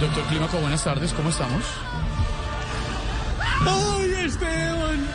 Doctor 0.00 0.24
Clímaco, 0.24 0.58
buenas 0.58 0.84
tardes, 0.84 1.12
¿cómo 1.14 1.30
estamos? 1.30 1.62
¡Ay, 3.66 4.26
Esteban! 4.26 5.08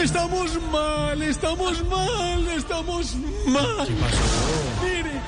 Estamos 0.00 0.62
mal, 0.70 1.20
estamos 1.22 1.84
mal, 1.84 2.48
estamos 2.48 3.16
mal. 3.46 3.86
¿Qué 3.88 3.94
pasó? 3.94 4.84
Mire, 4.84 5.20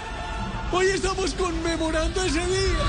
hoy 0.70 0.86
estamos 0.86 1.34
conmemorando 1.34 2.22
ese 2.22 2.46
día. 2.46 2.84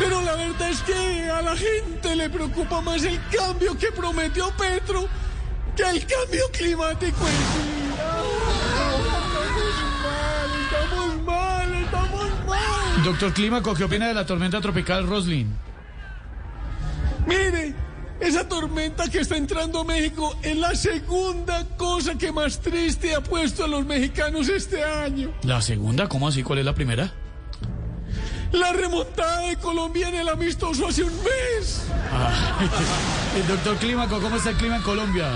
Pero 0.00 0.20
la 0.22 0.34
verdad 0.34 0.70
es 0.70 0.82
que 0.82 1.30
a 1.30 1.42
la 1.42 1.56
gente 1.56 2.16
le 2.16 2.28
preocupa 2.28 2.80
más 2.80 3.04
el 3.04 3.20
cambio 3.28 3.78
que 3.78 3.92
prometió 3.92 4.50
Petro 4.56 5.06
que 5.76 5.82
el 5.84 6.04
cambio 6.06 6.50
climático 6.50 7.28
en 7.28 7.34
sí. 7.34 7.81
Doctor 13.04 13.32
Clímaco, 13.32 13.74
¿qué 13.74 13.82
opina 13.82 14.06
de 14.06 14.14
la 14.14 14.24
tormenta 14.24 14.60
tropical 14.60 15.08
Roslin? 15.08 15.52
Mire, 17.26 17.74
esa 18.20 18.48
tormenta 18.48 19.08
que 19.08 19.18
está 19.18 19.36
entrando 19.36 19.80
a 19.80 19.84
México 19.84 20.36
es 20.40 20.56
la 20.56 20.72
segunda 20.76 21.66
cosa 21.76 22.16
que 22.16 22.30
más 22.30 22.60
triste 22.60 23.12
ha 23.14 23.20
puesto 23.20 23.64
a 23.64 23.68
los 23.68 23.84
mexicanos 23.84 24.48
este 24.48 24.84
año. 24.84 25.32
¿La 25.42 25.60
segunda? 25.60 26.08
¿Cómo 26.08 26.28
así? 26.28 26.44
¿Cuál 26.44 26.60
es 26.60 26.64
la 26.64 26.76
primera? 26.76 27.12
La 28.52 28.72
remontada 28.72 29.48
de 29.48 29.56
Colombia 29.56 30.08
en 30.08 30.14
el 30.14 30.28
amistoso 30.28 30.86
hace 30.86 31.02
un 31.02 31.14
mes. 31.24 31.84
Ah, 32.12 32.60
el 33.36 33.46
doctor 33.48 33.76
Clímaco, 33.78 34.20
¿cómo 34.20 34.36
está 34.36 34.50
el 34.50 34.56
clima 34.56 34.76
en 34.76 34.82
Colombia? 34.82 35.26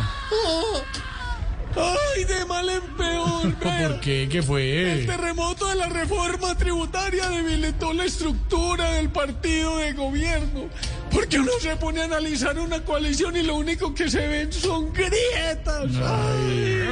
Ay, 1.76 2.24
de 2.24 2.44
mal 2.46 2.68
en 2.68 2.80
peor. 2.96 3.58
vea. 3.58 3.88
¿Por 3.88 4.00
qué? 4.00 4.28
¿Qué 4.30 4.38
El 4.38 4.44
fue? 4.44 5.04
terremoto 5.06 5.66
de 5.68 5.74
la 5.76 5.88
reforma 5.88 6.54
tributaria 6.56 7.28
debilitó 7.28 7.92
la 7.92 8.04
estructura 8.04 8.92
del 8.92 9.10
partido 9.10 9.76
de 9.78 9.92
gobierno. 9.92 10.64
Porque 11.10 11.38
uno 11.38 11.52
se 11.60 11.76
pone 11.76 12.00
a 12.00 12.04
analizar 12.04 12.58
una 12.58 12.82
coalición 12.84 13.36
y 13.36 13.42
lo 13.42 13.56
único 13.56 13.94
que 13.94 14.08
se 14.10 14.26
ven 14.26 14.52
son 14.52 14.92
grietas. 14.92 15.90
Ay. 16.02 16.84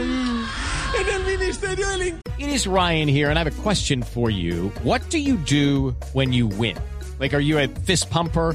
En 1.01 1.15
el 1.15 1.39
Ministerio 1.39 1.89
del. 1.89 2.15
It 2.39 2.49
is 2.49 2.67
Ryan 2.67 3.09
here, 3.09 3.29
and 3.31 3.39
I 3.39 3.43
have 3.45 3.49
a 3.49 3.63
question 3.63 4.03
for 4.03 4.31
you. 4.31 4.71
What 4.83 5.01
do 5.11 5.19
you 5.19 5.37
do 5.49 5.95
when 6.13 6.33
you 6.33 6.47
win? 6.47 6.77
Like, 7.21 7.35
are 7.35 7.41
you 7.41 7.59
a 7.59 7.69
fist 7.87 8.11
pumper? 8.11 8.55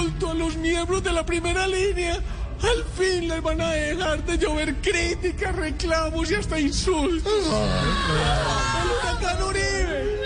indulto 0.11 0.31
a 0.31 0.33
los 0.33 0.55
miembros 0.57 1.03
de 1.03 1.11
la 1.11 1.25
primera 1.25 1.67
línea, 1.67 2.15
al 2.15 2.83
fin 2.97 3.27
les 3.27 3.41
van 3.41 3.61
a 3.61 3.71
dejar 3.71 4.23
de 4.23 4.37
llover 4.37 4.75
críticas, 4.81 5.55
reclamos 5.55 6.29
y 6.31 6.35
hasta 6.35 6.59
insultos. 6.59 7.33
El 7.33 8.91
huracán 8.91 9.43
Uribe 9.43 10.19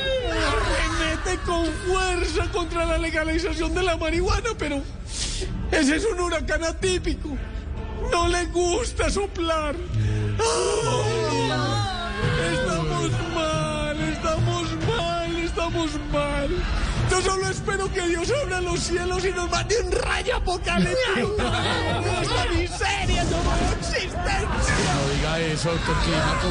arremete 0.47 1.43
con 1.45 1.65
fuerza 1.87 2.51
contra 2.51 2.85
la 2.85 2.97
legalización 2.97 3.73
de 3.73 3.83
la 3.83 3.97
marihuana, 3.97 4.49
pero 4.57 4.81
ese 5.71 5.95
es 5.95 6.05
un 6.05 6.19
huracán 6.19 6.63
atípico. 6.63 7.29
No 8.11 8.27
le 8.27 8.45
gusta 8.47 9.09
soplar. 9.09 9.75
Estamos 12.53 13.11
mal, 13.33 13.99
estamos 14.01 14.67
mal, 14.87 15.35
estamos 15.37 15.91
mal. 16.11 16.84
Yo 17.15 17.21
solo 17.21 17.47
espero 17.47 17.89
que 17.93 18.01
Dios 18.09 18.29
abra 18.43 18.59
los 18.59 18.77
cielos 18.77 19.23
y 19.23 19.31
nos 19.31 19.49
mande 19.49 19.79
un 19.79 19.89
rayo 19.89 20.35
apocalíptico. 20.35 21.35
Esta 22.21 22.45
miseria 22.53 23.23
no 23.23 23.37
existencia. 23.77 24.19
No 24.19 25.13
diga 25.13 25.39
eso, 25.39 25.71
doctor 25.71 25.95
Clímaco. 26.03 26.49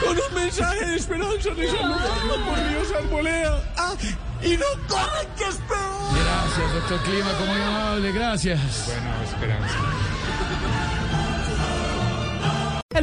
Con 0.00 0.18
un 0.18 0.42
mensaje 0.42 0.86
de 0.86 0.96
esperanza 0.96 1.50
de 1.50 1.70
salud 1.70 2.44
por 2.46 2.68
Dios 2.70 2.92
Arbolea. 2.96 3.62
Ah, 3.76 3.94
y 4.42 4.56
no 4.56 4.66
corren 4.88 5.28
que 5.36 5.48
es 5.48 5.56
peor. 5.56 6.14
Gracias, 6.24 6.72
doctor 6.72 7.02
Clímaco, 7.02 7.44
muy 7.44 7.60
amable, 7.60 8.12
gracias. 8.12 8.88